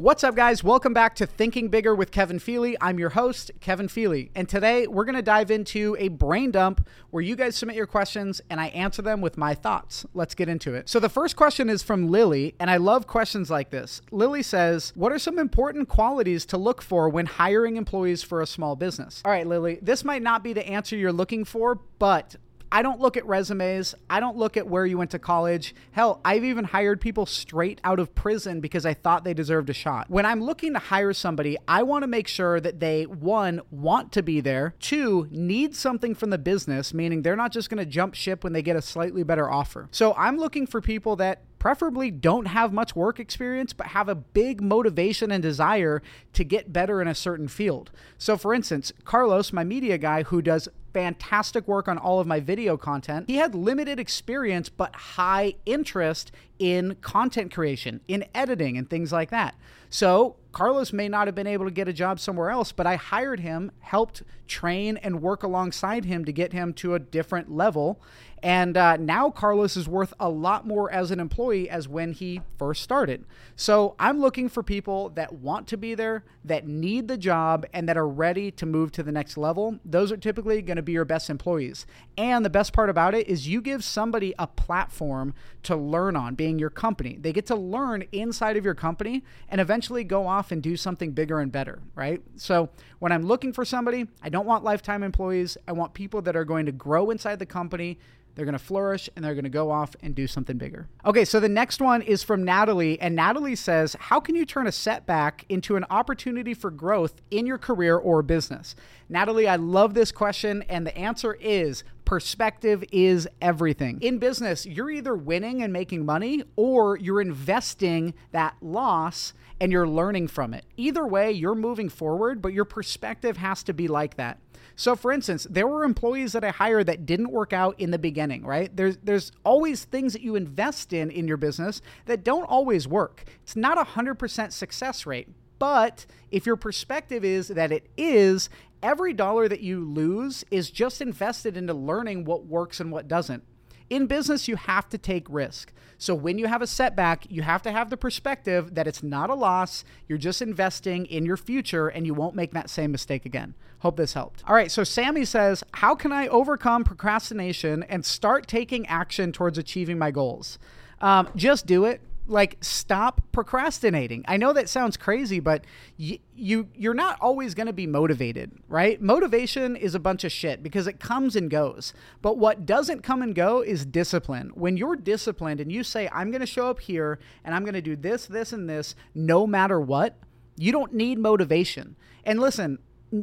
What's 0.00 0.24
up, 0.24 0.34
guys? 0.34 0.64
Welcome 0.64 0.94
back 0.94 1.14
to 1.16 1.26
Thinking 1.26 1.68
Bigger 1.68 1.94
with 1.94 2.10
Kevin 2.10 2.38
Feely. 2.38 2.74
I'm 2.80 2.98
your 2.98 3.10
host, 3.10 3.50
Kevin 3.60 3.86
Feely. 3.86 4.30
And 4.34 4.48
today 4.48 4.86
we're 4.86 5.04
going 5.04 5.14
to 5.14 5.20
dive 5.20 5.50
into 5.50 5.94
a 5.98 6.08
brain 6.08 6.50
dump 6.50 6.88
where 7.10 7.22
you 7.22 7.36
guys 7.36 7.54
submit 7.54 7.76
your 7.76 7.86
questions 7.86 8.40
and 8.48 8.58
I 8.58 8.68
answer 8.68 9.02
them 9.02 9.20
with 9.20 9.36
my 9.36 9.52
thoughts. 9.52 10.06
Let's 10.14 10.34
get 10.34 10.48
into 10.48 10.72
it. 10.72 10.88
So, 10.88 11.00
the 11.00 11.10
first 11.10 11.36
question 11.36 11.68
is 11.68 11.82
from 11.82 12.08
Lily, 12.08 12.54
and 12.58 12.70
I 12.70 12.78
love 12.78 13.06
questions 13.06 13.50
like 13.50 13.68
this. 13.68 14.00
Lily 14.10 14.42
says, 14.42 14.94
What 14.96 15.12
are 15.12 15.18
some 15.18 15.38
important 15.38 15.90
qualities 15.90 16.46
to 16.46 16.56
look 16.56 16.80
for 16.80 17.10
when 17.10 17.26
hiring 17.26 17.76
employees 17.76 18.22
for 18.22 18.40
a 18.40 18.46
small 18.46 18.76
business? 18.76 19.20
All 19.22 19.30
right, 19.30 19.46
Lily, 19.46 19.80
this 19.82 20.02
might 20.02 20.22
not 20.22 20.42
be 20.42 20.54
the 20.54 20.66
answer 20.66 20.96
you're 20.96 21.12
looking 21.12 21.44
for, 21.44 21.78
but 21.98 22.36
I 22.72 22.82
don't 22.82 23.00
look 23.00 23.16
at 23.16 23.26
resumes. 23.26 23.94
I 24.08 24.20
don't 24.20 24.36
look 24.36 24.56
at 24.56 24.66
where 24.66 24.86
you 24.86 24.96
went 24.96 25.10
to 25.10 25.18
college. 25.18 25.74
Hell, 25.92 26.20
I've 26.24 26.44
even 26.44 26.64
hired 26.64 27.00
people 27.00 27.26
straight 27.26 27.80
out 27.82 27.98
of 27.98 28.14
prison 28.14 28.60
because 28.60 28.86
I 28.86 28.94
thought 28.94 29.24
they 29.24 29.34
deserved 29.34 29.70
a 29.70 29.74
shot. 29.74 30.08
When 30.08 30.24
I'm 30.24 30.42
looking 30.42 30.72
to 30.74 30.78
hire 30.78 31.12
somebody, 31.12 31.56
I 31.66 31.82
want 31.82 32.04
to 32.04 32.06
make 32.06 32.28
sure 32.28 32.60
that 32.60 32.78
they, 32.78 33.04
one, 33.04 33.60
want 33.70 34.12
to 34.12 34.22
be 34.22 34.40
there, 34.40 34.74
two, 34.78 35.26
need 35.30 35.74
something 35.74 36.14
from 36.14 36.30
the 36.30 36.38
business, 36.38 36.94
meaning 36.94 37.22
they're 37.22 37.36
not 37.36 37.52
just 37.52 37.70
going 37.70 37.78
to 37.78 37.86
jump 37.86 38.14
ship 38.14 38.44
when 38.44 38.52
they 38.52 38.62
get 38.62 38.76
a 38.76 38.82
slightly 38.82 39.24
better 39.24 39.50
offer. 39.50 39.88
So 39.90 40.14
I'm 40.14 40.38
looking 40.38 40.66
for 40.66 40.80
people 40.80 41.16
that 41.16 41.42
preferably 41.58 42.10
don't 42.10 42.46
have 42.46 42.72
much 42.72 42.96
work 42.96 43.20
experience, 43.20 43.72
but 43.72 43.88
have 43.88 44.08
a 44.08 44.14
big 44.14 44.60
motivation 44.60 45.30
and 45.30 45.42
desire 45.42 46.02
to 46.32 46.42
get 46.42 46.72
better 46.72 47.02
in 47.02 47.06
a 47.06 47.14
certain 47.14 47.46
field. 47.46 47.90
So, 48.18 48.36
for 48.36 48.54
instance, 48.54 48.92
Carlos, 49.04 49.52
my 49.52 49.62
media 49.62 49.98
guy 49.98 50.22
who 50.24 50.40
does 50.40 50.68
fantastic 50.92 51.66
work 51.68 51.88
on 51.88 51.98
all 51.98 52.20
of 52.20 52.26
my 52.26 52.40
video 52.40 52.76
content, 52.76 53.28
he 53.28 53.36
had 53.36 53.54
limited 53.54 53.98
experience 53.98 54.68
but 54.68 54.94
high 54.94 55.54
interest 55.66 56.32
in 56.58 56.94
content 57.00 57.52
creation, 57.52 58.00
in 58.06 58.24
editing, 58.34 58.76
and 58.76 58.88
things 58.88 59.12
like 59.12 59.30
that. 59.30 59.54
So, 59.88 60.36
Carlos 60.52 60.92
may 60.92 61.08
not 61.08 61.26
have 61.26 61.34
been 61.34 61.46
able 61.46 61.64
to 61.64 61.70
get 61.70 61.88
a 61.88 61.92
job 61.92 62.18
somewhere 62.18 62.50
else, 62.50 62.72
but 62.72 62.86
I 62.86 62.96
hired 62.96 63.40
him, 63.40 63.70
helped 63.80 64.22
train 64.46 64.96
and 64.96 65.22
work 65.22 65.42
alongside 65.42 66.04
him 66.04 66.24
to 66.24 66.32
get 66.32 66.52
him 66.52 66.72
to 66.74 66.94
a 66.94 66.98
different 66.98 67.50
level. 67.50 68.00
And 68.42 68.76
uh, 68.76 68.96
now 68.96 69.30
Carlos 69.30 69.76
is 69.76 69.88
worth 69.88 70.12
a 70.18 70.28
lot 70.28 70.66
more 70.66 70.90
as 70.90 71.10
an 71.10 71.20
employee 71.20 71.68
as 71.70 71.88
when 71.88 72.12
he 72.12 72.40
first 72.58 72.82
started. 72.82 73.24
So 73.54 73.94
I'm 73.98 74.20
looking 74.20 74.48
for 74.48 74.62
people 74.62 75.10
that 75.10 75.34
want 75.34 75.66
to 75.68 75.76
be 75.76 75.94
there, 75.94 76.24
that 76.44 76.66
need 76.66 77.06
the 77.08 77.18
job, 77.18 77.64
and 77.72 77.88
that 77.88 77.96
are 77.96 78.08
ready 78.08 78.50
to 78.52 78.66
move 78.66 78.92
to 78.92 79.02
the 79.02 79.12
next 79.12 79.36
level. 79.36 79.78
Those 79.84 80.10
are 80.10 80.16
typically 80.16 80.62
going 80.62 80.76
to 80.76 80.79
be 80.82 80.92
your 80.92 81.04
best 81.04 81.30
employees. 81.30 81.86
And 82.16 82.44
the 82.44 82.50
best 82.50 82.72
part 82.72 82.90
about 82.90 83.14
it 83.14 83.28
is 83.28 83.48
you 83.48 83.60
give 83.60 83.84
somebody 83.84 84.34
a 84.38 84.46
platform 84.46 85.34
to 85.64 85.76
learn 85.76 86.16
on, 86.16 86.34
being 86.34 86.58
your 86.58 86.70
company. 86.70 87.18
They 87.20 87.32
get 87.32 87.46
to 87.46 87.56
learn 87.56 88.04
inside 88.12 88.56
of 88.56 88.64
your 88.64 88.74
company 88.74 89.24
and 89.48 89.60
eventually 89.60 90.04
go 90.04 90.26
off 90.26 90.52
and 90.52 90.62
do 90.62 90.76
something 90.76 91.12
bigger 91.12 91.40
and 91.40 91.50
better, 91.50 91.80
right? 91.94 92.22
So 92.36 92.70
when 92.98 93.12
I'm 93.12 93.22
looking 93.22 93.52
for 93.52 93.64
somebody, 93.64 94.06
I 94.22 94.28
don't 94.28 94.46
want 94.46 94.64
lifetime 94.64 95.02
employees. 95.02 95.56
I 95.66 95.72
want 95.72 95.94
people 95.94 96.22
that 96.22 96.36
are 96.36 96.44
going 96.44 96.66
to 96.66 96.72
grow 96.72 97.10
inside 97.10 97.38
the 97.38 97.46
company 97.46 97.98
they're 98.34 98.44
going 98.44 98.52
to 98.52 98.58
flourish 98.58 99.08
and 99.14 99.24
they're 99.24 99.34
going 99.34 99.44
to 99.44 99.50
go 99.50 99.70
off 99.70 99.94
and 100.02 100.14
do 100.14 100.26
something 100.26 100.56
bigger. 100.56 100.88
Okay, 101.04 101.24
so 101.24 101.40
the 101.40 101.48
next 101.48 101.80
one 101.80 102.02
is 102.02 102.22
from 102.22 102.44
Natalie. 102.44 103.00
And 103.00 103.14
Natalie 103.14 103.56
says, 103.56 103.96
How 103.98 104.20
can 104.20 104.34
you 104.34 104.46
turn 104.46 104.66
a 104.66 104.72
setback 104.72 105.44
into 105.48 105.76
an 105.76 105.84
opportunity 105.90 106.54
for 106.54 106.70
growth 106.70 107.14
in 107.30 107.46
your 107.46 107.58
career 107.58 107.96
or 107.96 108.22
business? 108.22 108.74
Natalie, 109.08 109.48
I 109.48 109.56
love 109.56 109.94
this 109.94 110.12
question. 110.12 110.62
And 110.68 110.86
the 110.86 110.96
answer 110.96 111.34
is 111.34 111.84
perspective 112.04 112.82
is 112.90 113.28
everything. 113.40 113.98
In 114.00 114.18
business, 114.18 114.66
you're 114.66 114.90
either 114.90 115.14
winning 115.14 115.62
and 115.62 115.72
making 115.72 116.04
money 116.04 116.42
or 116.56 116.96
you're 116.98 117.20
investing 117.20 118.14
that 118.32 118.56
loss 118.60 119.32
and 119.60 119.70
you're 119.70 119.86
learning 119.86 120.26
from 120.26 120.54
it. 120.54 120.64
Either 120.76 121.06
way, 121.06 121.30
you're 121.30 121.54
moving 121.54 121.88
forward, 121.88 122.40
but 122.42 122.52
your 122.52 122.64
perspective 122.64 123.36
has 123.36 123.62
to 123.62 123.72
be 123.72 123.86
like 123.86 124.16
that. 124.16 124.38
So 124.76 124.96
for 124.96 125.12
instance, 125.12 125.46
there 125.50 125.66
were 125.66 125.84
employees 125.84 126.32
that 126.32 126.44
I 126.44 126.50
hired 126.50 126.86
that 126.86 127.06
didn't 127.06 127.30
work 127.30 127.52
out 127.52 127.78
in 127.78 127.90
the 127.90 127.98
beginning, 127.98 128.44
right? 128.44 128.74
There's 128.74 128.96
there's 128.98 129.32
always 129.44 129.84
things 129.84 130.12
that 130.12 130.22
you 130.22 130.36
invest 130.36 130.92
in 130.92 131.10
in 131.10 131.28
your 131.28 131.36
business 131.36 131.82
that 132.06 132.24
don't 132.24 132.44
always 132.44 132.88
work. 132.88 133.24
It's 133.42 133.56
not 133.56 133.78
a 133.78 133.84
100% 133.84 134.52
success 134.52 135.06
rate, 135.06 135.28
but 135.58 136.06
if 136.30 136.46
your 136.46 136.56
perspective 136.56 137.24
is 137.24 137.48
that 137.48 137.72
it 137.72 137.88
is, 137.96 138.48
every 138.82 139.12
dollar 139.12 139.48
that 139.48 139.60
you 139.60 139.84
lose 139.84 140.44
is 140.50 140.70
just 140.70 141.02
invested 141.02 141.56
into 141.56 141.74
learning 141.74 142.24
what 142.24 142.46
works 142.46 142.80
and 142.80 142.90
what 142.90 143.08
doesn't 143.08 143.44
in 143.90 144.06
business, 144.06 144.48
you 144.48 144.56
have 144.56 144.88
to 144.88 144.98
take 144.98 145.26
risk. 145.28 145.72
So 145.98 146.14
when 146.14 146.38
you 146.38 146.46
have 146.46 146.62
a 146.62 146.66
setback, 146.66 147.30
you 147.30 147.42
have 147.42 147.60
to 147.62 147.72
have 147.72 147.90
the 147.90 147.96
perspective 147.96 148.74
that 148.74 148.86
it's 148.86 149.02
not 149.02 149.28
a 149.28 149.34
loss. 149.34 149.84
You're 150.08 150.16
just 150.16 150.40
investing 150.40 151.04
in 151.04 151.26
your 151.26 151.36
future 151.36 151.88
and 151.88 152.06
you 152.06 152.14
won't 152.14 152.34
make 152.34 152.52
that 152.52 152.70
same 152.70 152.90
mistake 152.90 153.26
again. 153.26 153.54
Hope 153.80 153.98
this 153.98 154.14
helped. 154.14 154.42
All 154.46 154.54
right, 154.54 154.70
so 154.70 154.82
Sammy 154.82 155.26
says, 155.26 155.62
How 155.72 155.94
can 155.94 156.12
I 156.12 156.28
overcome 156.28 156.84
procrastination 156.84 157.82
and 157.82 158.04
start 158.06 158.46
taking 158.46 158.86
action 158.86 159.32
towards 159.32 159.58
achieving 159.58 159.98
my 159.98 160.10
goals? 160.10 160.58
Um, 161.02 161.28
just 161.36 161.66
do 161.66 161.84
it 161.84 162.00
like 162.30 162.56
stop 162.60 163.20
procrastinating. 163.32 164.24
I 164.28 164.36
know 164.36 164.52
that 164.52 164.68
sounds 164.68 164.96
crazy, 164.96 165.40
but 165.40 165.64
you, 165.96 166.18
you 166.34 166.68
you're 166.74 166.94
not 166.94 167.18
always 167.20 167.54
going 167.54 167.66
to 167.66 167.72
be 167.72 167.86
motivated, 167.86 168.52
right? 168.68 169.00
Motivation 169.00 169.76
is 169.76 169.94
a 169.94 170.00
bunch 170.00 170.24
of 170.24 170.32
shit 170.32 170.62
because 170.62 170.86
it 170.86 171.00
comes 171.00 171.36
and 171.36 171.50
goes. 171.50 171.92
But 172.22 172.38
what 172.38 172.64
doesn't 172.64 173.02
come 173.02 173.22
and 173.22 173.34
go 173.34 173.60
is 173.60 173.84
discipline. 173.84 174.52
When 174.54 174.76
you're 174.76 174.96
disciplined 174.96 175.60
and 175.60 175.72
you 175.72 175.82
say 175.82 176.08
I'm 176.12 176.30
going 176.30 176.40
to 176.40 176.46
show 176.46 176.68
up 176.68 176.80
here 176.80 177.18
and 177.44 177.54
I'm 177.54 177.64
going 177.64 177.74
to 177.74 177.82
do 177.82 177.96
this, 177.96 178.26
this 178.26 178.52
and 178.52 178.68
this 178.68 178.94
no 179.14 179.46
matter 179.46 179.80
what, 179.80 180.16
you 180.56 180.72
don't 180.72 180.94
need 180.94 181.18
motivation. 181.18 181.96
And 182.24 182.38
listen, 182.38 182.78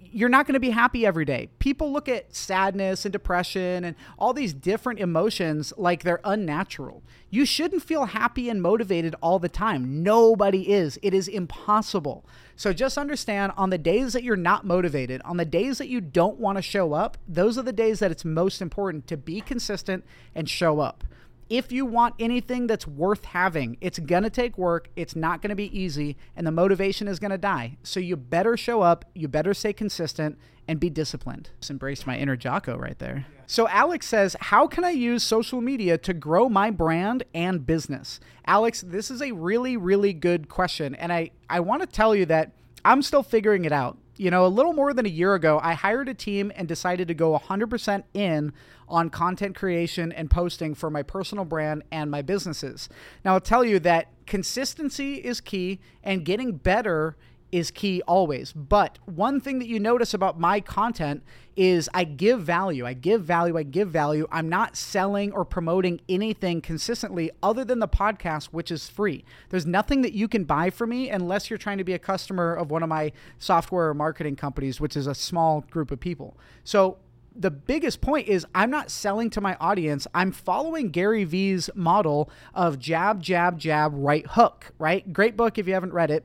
you're 0.00 0.28
not 0.28 0.46
going 0.46 0.54
to 0.54 0.60
be 0.60 0.70
happy 0.70 1.06
every 1.06 1.24
day. 1.24 1.48
People 1.60 1.92
look 1.92 2.08
at 2.08 2.34
sadness 2.34 3.04
and 3.04 3.12
depression 3.12 3.84
and 3.84 3.94
all 4.18 4.32
these 4.32 4.52
different 4.52 4.98
emotions 4.98 5.72
like 5.76 6.02
they're 6.02 6.20
unnatural. 6.24 7.02
You 7.30 7.44
shouldn't 7.44 7.82
feel 7.82 8.06
happy 8.06 8.48
and 8.48 8.60
motivated 8.60 9.14
all 9.22 9.38
the 9.38 9.48
time. 9.48 10.02
Nobody 10.02 10.72
is. 10.72 10.98
It 11.02 11.14
is 11.14 11.28
impossible. 11.28 12.26
So 12.56 12.72
just 12.72 12.98
understand 12.98 13.52
on 13.56 13.70
the 13.70 13.78
days 13.78 14.14
that 14.14 14.24
you're 14.24 14.34
not 14.36 14.66
motivated, 14.66 15.22
on 15.24 15.36
the 15.36 15.44
days 15.44 15.78
that 15.78 15.88
you 15.88 16.00
don't 16.00 16.40
want 16.40 16.58
to 16.58 16.62
show 16.62 16.92
up, 16.92 17.16
those 17.28 17.56
are 17.56 17.62
the 17.62 17.72
days 17.72 18.00
that 18.00 18.10
it's 18.10 18.24
most 18.24 18.60
important 18.60 19.06
to 19.06 19.16
be 19.16 19.40
consistent 19.40 20.04
and 20.34 20.48
show 20.48 20.80
up 20.80 21.04
if 21.48 21.72
you 21.72 21.86
want 21.86 22.14
anything 22.18 22.66
that's 22.66 22.86
worth 22.86 23.24
having, 23.24 23.78
it's 23.80 23.98
going 23.98 24.22
to 24.22 24.30
take 24.30 24.58
work, 24.58 24.88
it's 24.96 25.16
not 25.16 25.40
going 25.40 25.50
to 25.50 25.56
be 25.56 25.78
easy, 25.78 26.16
and 26.36 26.46
the 26.46 26.50
motivation 26.50 27.08
is 27.08 27.18
going 27.18 27.30
to 27.30 27.38
die. 27.38 27.78
So 27.82 28.00
you 28.00 28.16
better 28.16 28.56
show 28.56 28.82
up, 28.82 29.04
you 29.14 29.28
better 29.28 29.54
stay 29.54 29.72
consistent, 29.72 30.38
and 30.66 30.78
be 30.78 30.90
disciplined. 30.90 31.50
Just 31.60 31.70
embraced 31.70 32.06
my 32.06 32.18
inner 32.18 32.36
Jocko 32.36 32.76
right 32.76 32.98
there. 32.98 33.26
So 33.46 33.66
Alex 33.68 34.06
says, 34.06 34.36
How 34.38 34.66
can 34.66 34.84
I 34.84 34.90
use 34.90 35.22
social 35.22 35.62
media 35.62 35.96
to 35.98 36.12
grow 36.12 36.50
my 36.50 36.70
brand 36.70 37.24
and 37.32 37.66
business? 37.66 38.20
Alex, 38.46 38.82
this 38.82 39.10
is 39.10 39.22
a 39.22 39.32
really, 39.32 39.78
really 39.78 40.12
good 40.12 40.50
question. 40.50 40.94
And 40.94 41.10
I, 41.10 41.30
I 41.48 41.60
want 41.60 41.80
to 41.80 41.86
tell 41.86 42.14
you 42.14 42.26
that 42.26 42.52
I'm 42.84 43.00
still 43.00 43.22
figuring 43.22 43.64
it 43.64 43.72
out 43.72 43.96
you 44.18 44.30
know, 44.30 44.44
a 44.44 44.48
little 44.48 44.72
more 44.72 44.92
than 44.92 45.06
a 45.06 45.08
year 45.08 45.34
ago, 45.34 45.60
I 45.62 45.74
hired 45.74 46.08
a 46.08 46.14
team 46.14 46.52
and 46.54 46.66
decided 46.66 47.08
to 47.08 47.14
go 47.14 47.38
100% 47.38 48.02
in 48.12 48.52
on 48.88 49.10
content 49.10 49.54
creation 49.54 50.12
and 50.12 50.30
posting 50.30 50.74
for 50.74 50.90
my 50.90 51.02
personal 51.02 51.44
brand 51.44 51.84
and 51.92 52.10
my 52.10 52.22
businesses. 52.22 52.88
Now, 53.24 53.34
I'll 53.34 53.40
tell 53.40 53.64
you 53.64 53.78
that 53.80 54.08
consistency 54.26 55.14
is 55.14 55.40
key 55.40 55.80
and 56.02 56.24
getting 56.24 56.52
better 56.52 57.16
is 57.50 57.70
key 57.70 58.02
always. 58.06 58.52
But 58.52 58.98
one 59.06 59.40
thing 59.40 59.58
that 59.58 59.68
you 59.68 59.80
notice 59.80 60.14
about 60.14 60.38
my 60.38 60.60
content 60.60 61.22
is 61.56 61.88
I 61.92 62.04
give 62.04 62.40
value. 62.40 62.86
I 62.86 62.92
give 62.92 63.22
value. 63.22 63.56
I 63.56 63.62
give 63.62 63.88
value. 63.88 64.28
I'm 64.30 64.48
not 64.48 64.76
selling 64.76 65.32
or 65.32 65.44
promoting 65.44 66.00
anything 66.08 66.60
consistently 66.60 67.30
other 67.42 67.64
than 67.64 67.78
the 67.78 67.88
podcast, 67.88 68.46
which 68.46 68.70
is 68.70 68.88
free. 68.88 69.24
There's 69.48 69.66
nothing 69.66 70.02
that 70.02 70.12
you 70.12 70.28
can 70.28 70.44
buy 70.44 70.70
from 70.70 70.90
me 70.90 71.10
unless 71.10 71.50
you're 71.50 71.58
trying 71.58 71.78
to 71.78 71.84
be 71.84 71.94
a 71.94 71.98
customer 71.98 72.54
of 72.54 72.70
one 72.70 72.82
of 72.82 72.88
my 72.88 73.12
software 73.38 73.88
or 73.88 73.94
marketing 73.94 74.36
companies, 74.36 74.80
which 74.80 74.96
is 74.96 75.06
a 75.06 75.14
small 75.14 75.62
group 75.62 75.90
of 75.90 75.98
people. 75.98 76.36
So 76.64 76.98
the 77.34 77.50
biggest 77.50 78.00
point 78.00 78.28
is 78.28 78.46
I'm 78.54 78.70
not 78.70 78.90
selling 78.90 79.30
to 79.30 79.40
my 79.40 79.56
audience. 79.60 80.06
I'm 80.14 80.32
following 80.32 80.90
Gary 80.90 81.24
Vee's 81.24 81.70
model 81.74 82.30
of 82.54 82.78
jab, 82.78 83.22
jab, 83.22 83.58
jab, 83.58 83.92
right 83.94 84.26
hook, 84.26 84.72
right? 84.78 85.12
Great 85.12 85.36
book 85.36 85.58
if 85.58 85.66
you 85.66 85.74
haven't 85.74 85.92
read 85.92 86.10
it. 86.10 86.24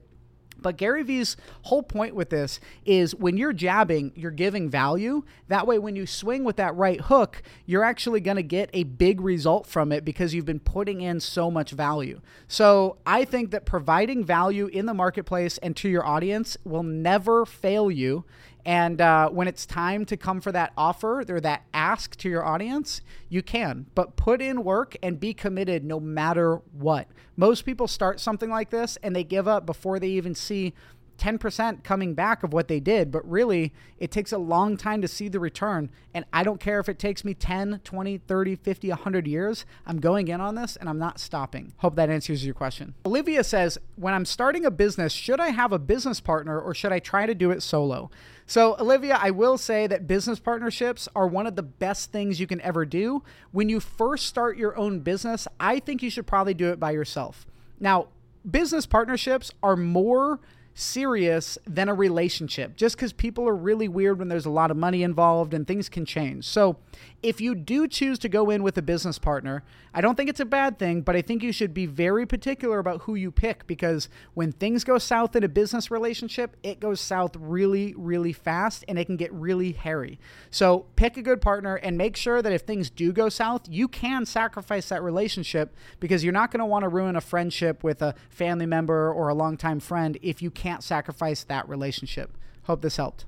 But 0.63 0.77
Gary 0.77 1.03
Vee's 1.03 1.37
whole 1.63 1.83
point 1.83 2.15
with 2.15 2.29
this 2.29 2.59
is 2.85 3.13
when 3.13 3.37
you're 3.37 3.53
jabbing, 3.53 4.13
you're 4.15 4.31
giving 4.31 4.69
value. 4.69 5.23
That 5.49 5.67
way, 5.67 5.77
when 5.77 5.95
you 5.95 6.07
swing 6.07 6.43
with 6.43 6.55
that 6.55 6.75
right 6.75 6.99
hook, 6.99 7.43
you're 7.65 7.83
actually 7.83 8.21
going 8.21 8.37
to 8.37 8.43
get 8.43 8.69
a 8.73 8.83
big 8.83 9.21
result 9.21 9.67
from 9.67 9.91
it 9.91 10.03
because 10.03 10.33
you've 10.33 10.45
been 10.45 10.59
putting 10.59 11.01
in 11.01 11.19
so 11.19 11.51
much 11.51 11.71
value. 11.71 12.21
So 12.47 12.97
I 13.05 13.25
think 13.25 13.51
that 13.51 13.65
providing 13.65 14.23
value 14.23 14.67
in 14.67 14.87
the 14.87 14.93
marketplace 14.93 15.59
and 15.59 15.75
to 15.77 15.89
your 15.89 16.05
audience 16.05 16.57
will 16.63 16.83
never 16.83 17.45
fail 17.45 17.91
you 17.91 18.25
And 18.65 19.01
uh, 19.01 19.29
when 19.29 19.47
it's 19.47 19.65
time 19.65 20.05
to 20.05 20.15
come 20.15 20.39
for 20.39 20.51
that 20.53 20.71
offer 20.77 21.25
or 21.27 21.39
that 21.41 21.63
ask 21.73 22.15
to 22.17 22.29
your 22.29 22.45
audience, 22.45 23.01
you 23.27 23.43
can. 23.43 23.87
But 23.93 24.15
put 24.15 24.41
in 24.41 24.63
work 24.63 24.95
and 25.03 25.19
be 25.19 25.33
committed 25.33 25.83
no 25.83 25.99
matter 25.99 26.61
what. 26.71 27.07
Most 27.35 27.65
people 27.65 27.87
start 27.87 28.19
something 28.19 28.49
like 28.49 28.69
this 28.69 28.97
and 29.03 29.15
they 29.15 29.23
give 29.23 29.47
up 29.47 29.65
before 29.65 29.99
they 29.99 30.09
even 30.09 30.33
see 30.33 30.73
10% 31.17 31.83
coming 31.83 32.13
back 32.13 32.43
of 32.43 32.53
what 32.53 32.67
they 32.67 32.79
did, 32.79 33.11
but 33.11 33.27
really 33.29 33.73
it 33.99 34.11
takes 34.11 34.31
a 34.31 34.37
long 34.37 34.77
time 34.77 35.01
to 35.01 35.07
see 35.07 35.27
the 35.27 35.39
return. 35.39 35.89
And 36.13 36.25
I 36.33 36.43
don't 36.43 36.59
care 36.59 36.79
if 36.79 36.89
it 36.89 36.99
takes 36.99 37.23
me 37.23 37.33
10, 37.33 37.81
20, 37.83 38.17
30, 38.17 38.55
50, 38.55 38.89
100 38.89 39.27
years. 39.27 39.65
I'm 39.85 39.99
going 39.99 40.27
in 40.27 40.41
on 40.41 40.55
this 40.55 40.75
and 40.75 40.89
I'm 40.89 40.99
not 40.99 41.19
stopping. 41.19 41.73
Hope 41.77 41.95
that 41.95 42.09
answers 42.09 42.45
your 42.45 42.53
question. 42.53 42.93
Olivia 43.05 43.43
says, 43.43 43.77
When 43.95 44.13
I'm 44.13 44.25
starting 44.25 44.65
a 44.65 44.71
business, 44.71 45.13
should 45.13 45.39
I 45.39 45.49
have 45.49 45.71
a 45.71 45.79
business 45.79 46.19
partner 46.19 46.59
or 46.59 46.73
should 46.73 46.91
I 46.91 46.99
try 46.99 47.25
to 47.25 47.35
do 47.35 47.51
it 47.51 47.63
solo? 47.63 48.09
So, 48.45 48.75
Olivia, 48.77 49.17
I 49.21 49.31
will 49.31 49.57
say 49.57 49.87
that 49.87 50.05
business 50.05 50.39
partnerships 50.39 51.07
are 51.15 51.27
one 51.27 51.47
of 51.47 51.55
the 51.55 51.63
best 51.63 52.11
things 52.11 52.39
you 52.39 52.47
can 52.47 52.59
ever 52.61 52.85
do. 52.85 53.23
When 53.51 53.69
you 53.69 53.79
first 53.79 54.25
start 54.25 54.57
your 54.57 54.77
own 54.77 54.99
business, 54.99 55.47
I 55.59 55.79
think 55.79 56.03
you 56.03 56.09
should 56.09 56.27
probably 56.27 56.53
do 56.53 56.69
it 56.69 56.79
by 56.79 56.91
yourself. 56.91 57.45
Now, 57.79 58.09
business 58.49 58.85
partnerships 58.85 59.51
are 59.61 59.75
more 59.75 60.39
serious 60.75 61.57
than 61.67 61.89
a 61.89 61.93
relationship 61.93 62.75
just 62.75 62.95
because 62.95 63.13
people 63.13 63.47
are 63.47 63.55
really 63.55 63.87
weird 63.87 64.19
when 64.19 64.27
there's 64.27 64.45
a 64.45 64.49
lot 64.49 64.71
of 64.71 64.77
money 64.77 65.03
involved 65.03 65.53
and 65.53 65.67
things 65.67 65.89
can 65.89 66.05
change. 66.05 66.45
So, 66.45 66.77
if 67.21 67.39
you 67.39 67.55
do 67.55 67.87
choose 67.87 68.19
to 68.19 68.27
go 68.27 68.49
in 68.49 68.63
with 68.63 68.77
a 68.77 68.81
business 68.81 69.17
partner, 69.17 69.63
I 69.93 70.01
don't 70.01 70.15
think 70.15 70.29
it's 70.29 70.41
a 70.41 70.45
bad 70.45 70.77
thing, 70.77 71.01
but 71.01 71.15
I 71.15 71.21
think 71.21 71.41
you 71.41 71.53
should 71.53 71.73
be 71.73 71.85
very 71.85 72.25
particular 72.25 72.79
about 72.79 73.03
who 73.03 73.15
you 73.15 73.31
pick 73.31 73.65
because 73.65 74.09
when 74.33 74.51
things 74.51 74.83
go 74.83 74.97
south 74.97 75.33
in 75.35 75.43
a 75.43 75.47
business 75.47 75.89
relationship, 75.89 76.57
it 76.63 76.81
goes 76.81 76.99
south 76.99 77.37
really, 77.37 77.93
really 77.95 78.33
fast 78.33 78.83
and 78.89 78.99
it 78.99 79.05
can 79.05 79.15
get 79.15 79.31
really 79.31 79.71
hairy. 79.71 80.19
So, 80.51 80.85
pick 80.97 81.15
a 81.15 81.21
good 81.21 81.39
partner 81.41 81.75
and 81.75 81.97
make 81.97 82.17
sure 82.17 82.41
that 82.41 82.51
if 82.51 82.63
things 82.63 82.89
do 82.89 83.13
go 83.13 83.29
south, 83.29 83.69
you 83.69 83.87
can 83.87 84.25
sacrifice 84.25 84.89
that 84.89 85.01
relationship 85.01 85.73
because 86.01 86.23
you're 86.23 86.33
not 86.33 86.51
going 86.51 86.59
to 86.59 86.65
want 86.65 86.83
to 86.83 86.89
ruin 86.89 87.15
a 87.15 87.21
friendship 87.21 87.83
with 87.83 88.01
a 88.01 88.15
family 88.29 88.65
member 88.65 89.11
or 89.13 89.29
a 89.29 89.33
longtime 89.33 89.79
friend 89.79 90.17
if 90.21 90.41
you 90.41 90.51
can't 90.63 90.81
sacrifice 90.81 91.43
that 91.43 91.67
relationship. 91.67 92.37
Hope 92.63 92.81
this 92.81 92.95
helped. 92.95 93.25